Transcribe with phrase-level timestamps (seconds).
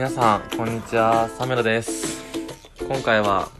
[0.00, 1.28] 皆さん、こんにちは。
[1.28, 2.24] サメロです。
[2.88, 3.50] 今回は、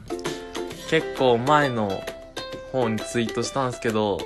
[0.88, 2.02] 結構前の
[2.72, 4.16] 方にツイートしたんですけど、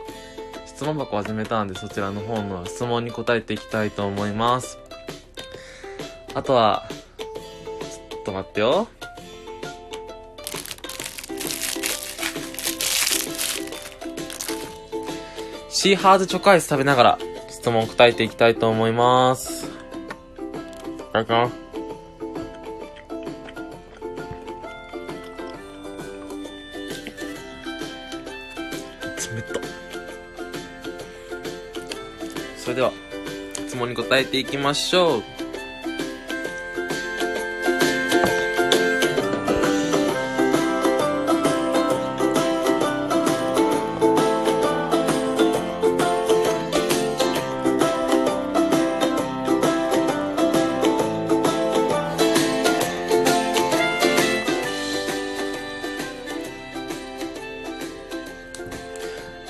[0.64, 4.78] 質問箱始めたんで、そちらの方の質問に答えていきたいと思います。
[6.34, 6.88] あとは、
[7.18, 8.86] ちょっと待ってよ。
[15.68, 17.18] シーハーズチョコアイス食べながら
[17.50, 19.66] 質問答えていきたいと思います。
[19.66, 19.68] い
[21.12, 21.63] ただ
[29.34, 29.60] 冷た。
[32.56, 32.92] それでは
[33.66, 35.33] 質問に答えていきましょう。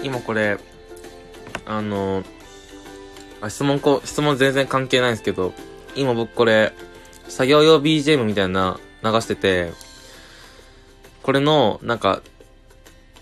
[0.04, 0.58] 今これ
[1.66, 2.22] あの
[3.40, 5.52] あ質問こ質問全然関係ないんですけど
[5.96, 6.72] 今僕これ
[7.28, 9.72] 作業用 BGM みたいな流してて
[11.22, 12.22] これのなんか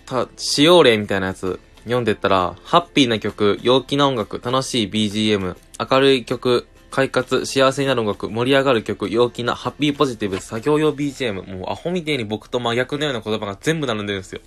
[0.05, 5.55] た使用例みたいなやつ読んでったらハッピーな曲陽気な音楽楽しい BGM
[5.89, 14.41] 明るい曲快活、幸せになる音楽、盛り上がる曲、陽気な、ハッピーポジティブ、作業用 BGM、もうアホみてえに僕と真逆のような言葉が全部並んでるんですよ。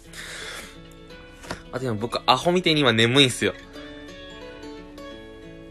[1.77, 3.55] あ、でも僕、アホみてに今眠いんすよ。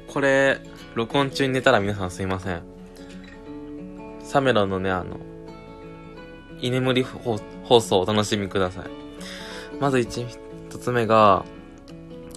[0.08, 0.60] これ、
[0.94, 2.62] 録音中に寝たら皆さんすいません。
[4.24, 5.20] サメロンのね、あの、
[6.62, 8.86] 居眠り放送をお楽しみください。
[9.80, 10.26] まず一、
[10.80, 11.44] つ目が、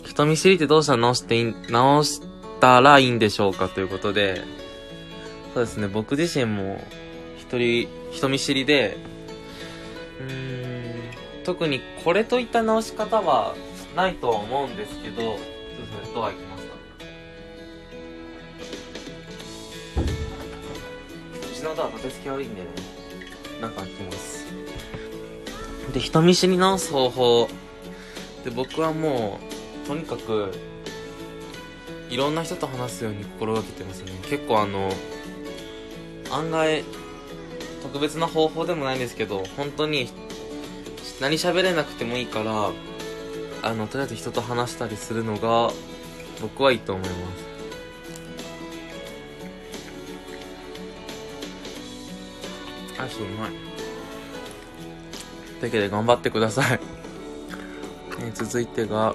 [0.05, 2.21] 人見知りってどうしたら直して、直し
[2.61, 4.43] たらいいんでしょうかということで、
[5.55, 6.83] そうですね、僕自身も、
[7.39, 8.97] 一人、人見知りで、
[10.21, 10.58] うーん、
[11.49, 13.55] 特にこれといった直し方は
[13.97, 15.37] ないとは思うんですけど、ちょっ
[16.09, 16.75] とドア行きますか？
[21.51, 22.69] うちのドア立て付け悪いんでね、
[23.63, 24.45] 中開きます。
[25.95, 27.49] で、人見知り直す方法。
[28.45, 29.41] で、僕はも
[29.85, 30.53] う、とにかく、
[32.11, 34.13] いろんな人と話すように心がけてますね。
[34.25, 34.93] 結構あの、
[36.31, 36.85] 案外、
[37.83, 40.11] 特別な方法でもないんですけど、本当に
[41.21, 42.71] 何喋れなくてもいいから、
[43.63, 45.71] あの、とりあえず人と話したりするのが、
[46.41, 47.15] 僕はいいと思いま
[52.97, 53.03] す。
[53.03, 53.51] アイスうまい。
[55.61, 56.81] というわけで頑張ってください。
[58.21, 59.15] え ー続いてが、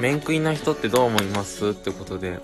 [0.00, 1.68] 面食いな人ってどう思います？
[1.68, 2.40] ってことで、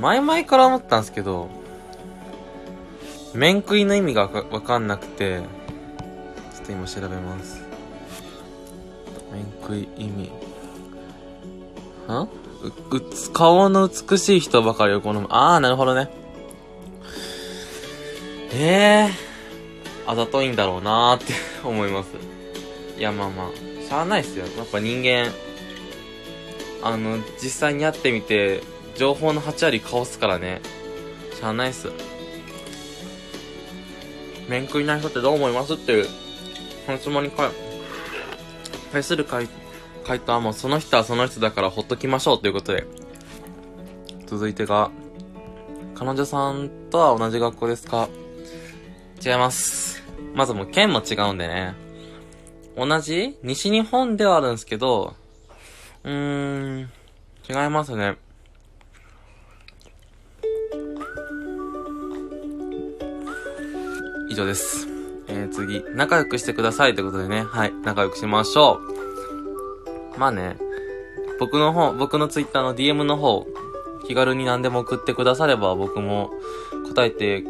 [0.00, 1.48] 前々から思ったんですけど、
[3.34, 5.42] 面食いの意味がわかんなくて、
[6.64, 7.62] と今調べます。
[9.32, 10.24] 面食い意味。
[12.08, 12.28] ん
[12.62, 15.26] う、うつ、顔の美しい人ばかりを好む。
[15.30, 16.08] あー、なるほどね。
[18.52, 21.32] ええー、あざといんだろうなーって
[21.64, 22.08] 思います。
[22.98, 24.46] いや、まあまあ、しゃあないっすよ。
[24.46, 25.32] やっぱ人間、
[26.82, 28.62] あの、実際に会ってみて、
[28.96, 30.60] 情報の8割顔っすからね。
[31.38, 31.90] しゃあないっす。
[34.48, 36.06] 面食いない人ってどう思いますっていう、
[36.86, 37.50] この質問にか
[38.92, 39.48] 対する回
[40.04, 42.86] 回答はもうその人はその人だからほっときましょうということで。
[44.26, 44.90] 続いてが、
[45.94, 48.08] 彼女さんとは同じ学校ですか？
[49.24, 50.02] 違います。
[50.34, 51.74] まずもう県も違うんでね。
[52.76, 55.14] 同じ西日本ではあるんですけど、
[56.02, 56.90] うーん、
[57.48, 58.16] 違いますね。
[64.28, 64.93] 以上です。
[65.48, 67.42] 次、仲良くしてくださいということでね。
[67.42, 68.80] はい、仲良くしましょ
[70.16, 70.18] う。
[70.18, 70.56] まあね、
[71.38, 73.46] 僕の方、僕のツイッターの DM の方、
[74.06, 76.30] 気軽に何でも送ってくだされば僕も
[76.88, 77.42] 答えて、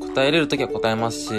[0.00, 1.32] 答えれるときは答えますし、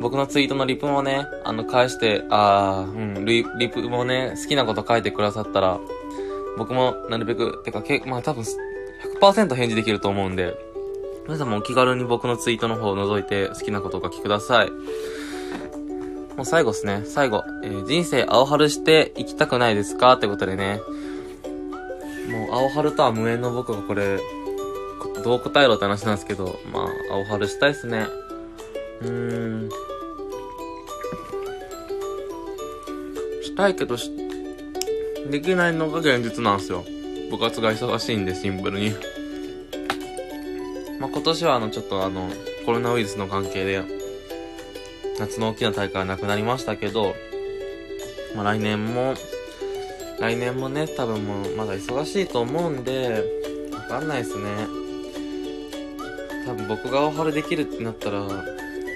[0.00, 5.78] 僕のツイートのリプもね、あの、返して、あー、うん、リリプもね、好きなこと書いてくださったら、
[6.58, 8.44] 僕もなるべく、てか、け、まあ多分、
[9.20, 10.71] 100%返事できると思うんで、
[11.24, 14.70] 皆さんもお気軽に僕のツイートの方を覗いて好きなことを書きください。
[16.36, 17.02] もう最後ですね。
[17.04, 17.44] 最後。
[17.62, 20.14] えー人生青春して生きたくないですか？
[20.14, 20.80] ってことでね。
[22.30, 24.18] もう青春とは無縁の僕がこれ、
[25.22, 28.06] どう答えろって話なんですけど、まあ、青春したいっすね。
[29.02, 29.70] うーん。
[33.42, 34.10] したいけどし、
[35.30, 36.84] できないのが現実なんですよ。
[37.30, 38.94] 部活が忙しいんで、シンプルに。
[41.02, 42.30] まあ、今年はあの、ちょっとあの、
[42.64, 43.82] コロナウイルスの関係で、
[45.18, 47.16] 夏の大きな大会はなくなりましたけど、
[48.36, 49.14] まあ、来年も、
[50.20, 53.20] 来年もね、多分もうまだ忙しいと思うんで、
[53.72, 54.44] わかんないですね。
[56.46, 58.20] 多分僕が青春できるってなったら、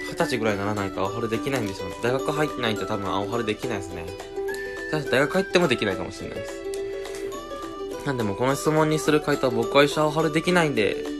[0.09, 1.97] 二十歳ぐらいにならないと青春できないんでしょうね。
[2.05, 4.07] 大学入ってないと多分青春できないですね。
[4.93, 6.53] 大学入ってもできないかもしれないです。
[8.07, 11.16] なんでもこの質問にする回答は僕は一生青春できないんで、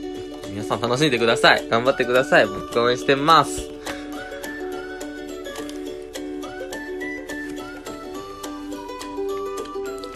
[0.49, 1.67] 皆さん楽しんでください。
[1.69, 2.47] 頑張ってください。
[2.47, 3.77] 僕応援してます。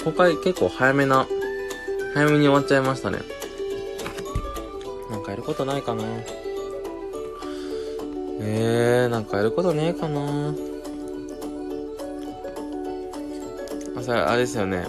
[0.04, 1.28] 今回結構早めな、
[2.16, 3.20] 早めに終わっちゃいましたね。
[5.12, 6.04] なんかやることないかな
[8.40, 10.56] えー、なんかやることねえかな
[13.96, 14.88] あ、それ、あれですよね。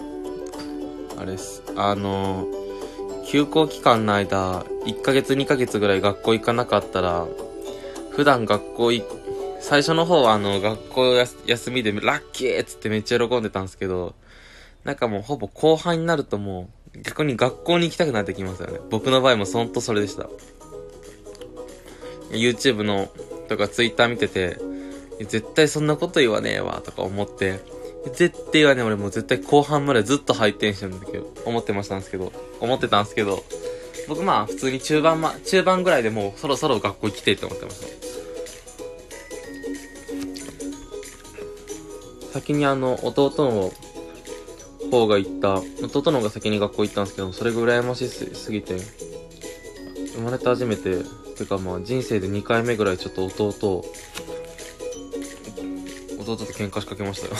[1.18, 1.62] あれです。
[1.76, 2.46] あの、
[3.32, 7.26] 休校期間の間、1ヶ月2ヶ月ぐらい学校行かなかったら、
[8.10, 9.02] 普段学校い、
[9.58, 11.14] 最初の方はあの、学校
[11.46, 14.14] 休みでラッキーっつってめっちゃ喜んでたんですけど、
[14.84, 18.80] なんかもうほぼ後半になるともう、逆に学校に行きたくなってきますよね。
[18.90, 20.28] 僕の場合もほんとそれでした。
[22.32, 23.08] YouTube の、
[23.48, 24.58] とか Twitter 見てて、
[25.20, 27.60] 絶対そんなこと言わねえわ、とか思って、
[28.10, 33.44] 絶対はね、俺もう絶対後半までずっとハイテンションだけど、思ってましたんですけど、思ってたんですけど、
[34.08, 37.86] 僕まあ普通に中盤ま、中盤ぐらいでもうそろそろ学校行きてって思ってました。
[42.32, 43.72] 先にあの、弟の
[44.90, 48.78] 方が行った、弟の方が先に学校行ったんですけど、それぐらい羨ましすぎて、
[50.14, 51.04] 生まれて初めて、
[51.36, 53.84] てかまあ人生で2回目ぐらいちょっと弟を、
[56.18, 57.34] 弟と喧嘩しかけましたよ。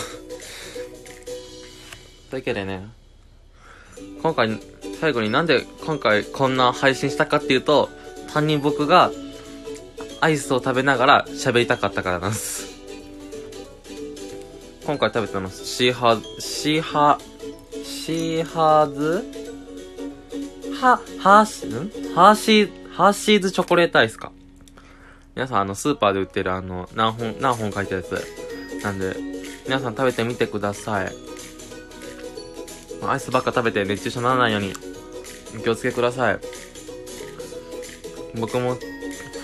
[2.32, 2.88] というわけでね、
[4.22, 4.58] 今回、
[4.98, 7.90] 最後になんで今回こんな配信したかっていうと、
[8.32, 9.10] 単に僕が
[10.22, 12.72] アイスを食べながら喋りたかったからなんです。
[14.86, 19.24] 今回食べたのシーハー、シーハー、シーハーズ？
[20.80, 22.14] は、ハーシ、ん？
[22.14, 24.32] ハーシー、ハーシーズチョコレートアイスか。
[25.34, 28.24] 皆さん、あの、スーパーで売ってるあの、何本、何本書いたやつ。
[28.82, 29.14] なんで、
[29.66, 31.12] 皆さん食べてみてください。
[33.10, 34.72] アイスばっか食べて熱中症にならないように、
[35.56, 36.38] お気をつけください。
[38.38, 38.76] 僕も、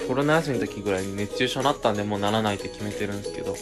[0.06, 3.56] コロナ休みの時ぐらいに熱中症になったんで、もうならないって決めてるんですけど。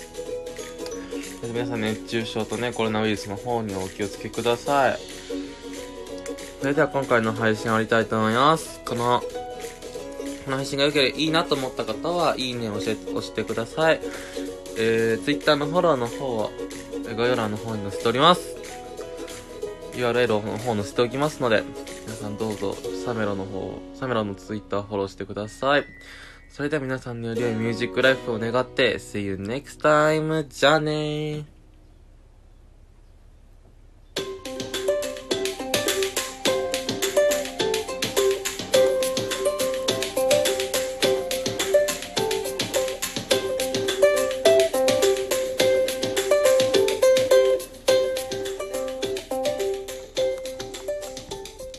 [1.52, 4.98] 皆さん熱中症とね、コロナウイルスの方にお気をつけください。
[6.60, 8.81] それでは今回の配信終わりたいと思います。
[8.84, 9.22] この、
[10.44, 14.00] この配信が良ければいいなと思った方は、いいねを押して押してください。
[14.78, 16.50] えー、Twitter のフォローの方は、
[17.16, 18.56] 概要欄の方に載せております。
[19.96, 21.62] URL の方載せておきますので、
[22.04, 25.84] 皆さんどうぞ、サメロの方、サメロの Twitter フォローしてください。
[26.50, 30.46] それでは皆さんのより良いミュージックライフを願って、See you next time!
[30.48, 31.56] じゃあねー